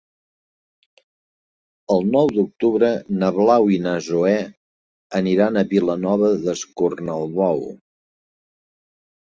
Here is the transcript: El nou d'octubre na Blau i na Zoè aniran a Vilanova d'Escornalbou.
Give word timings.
El 1.95 2.01
nou 2.15 2.31
d'octubre 2.37 2.89
na 3.19 3.29
Blau 3.37 3.69
i 3.77 3.79
na 3.85 3.93
Zoè 4.07 4.33
aniran 5.21 5.63
a 5.63 5.67
Vilanova 5.77 6.33
d'Escornalbou. 6.49 7.65